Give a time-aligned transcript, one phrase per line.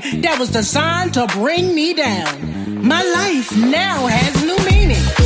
[0.00, 2.86] that was designed to bring me down.
[2.86, 5.25] My life now has new meaning.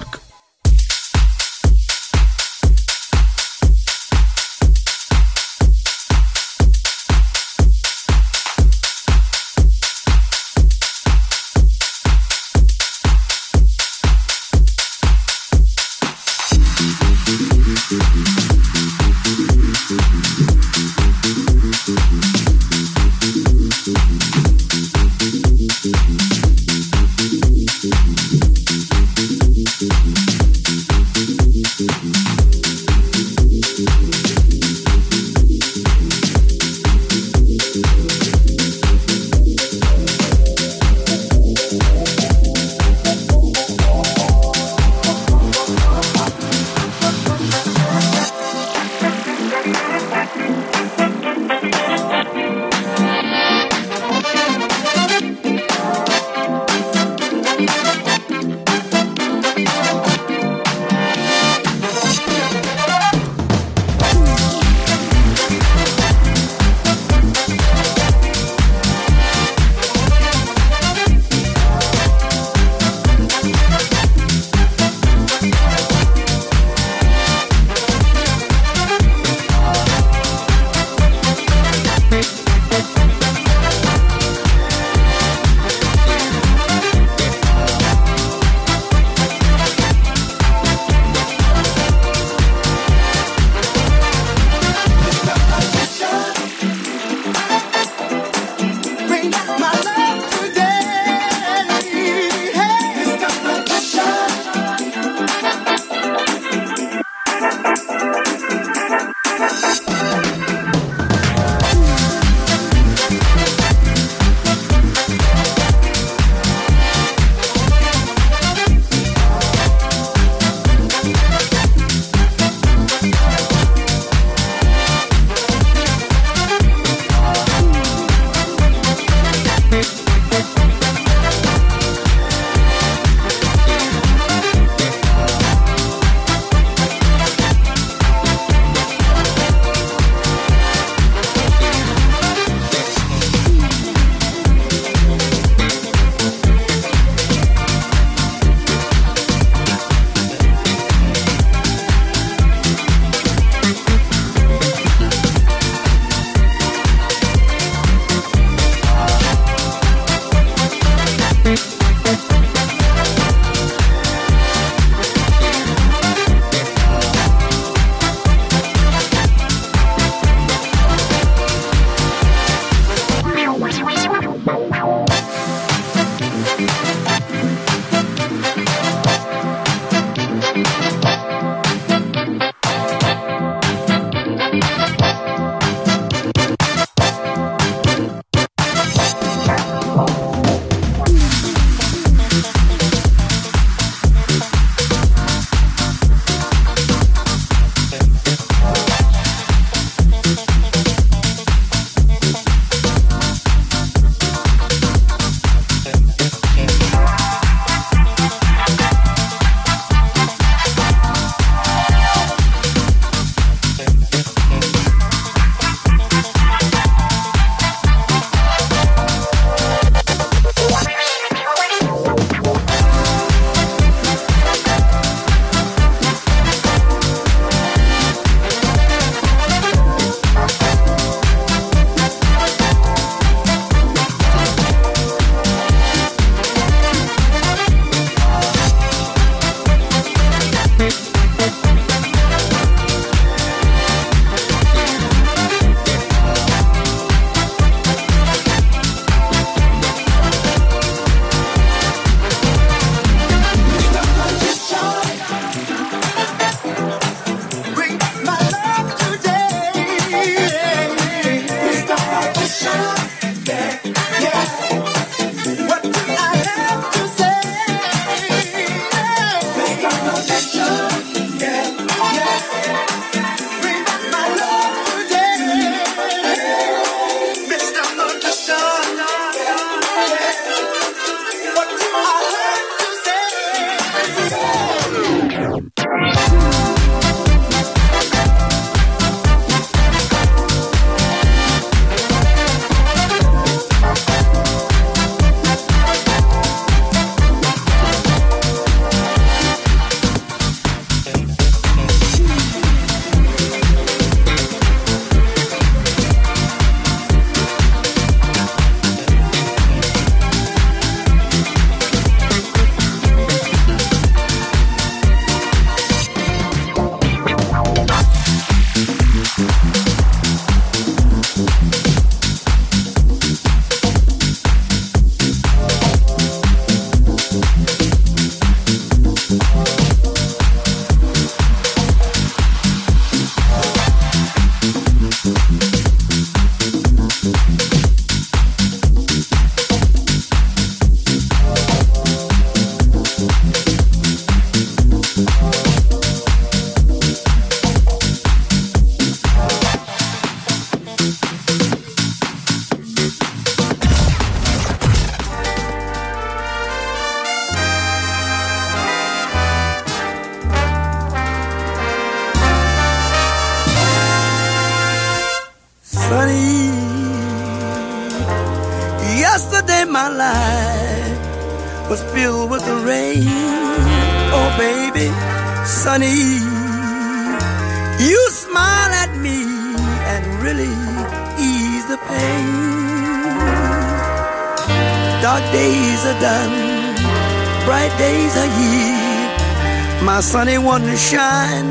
[390.91, 391.70] to shine.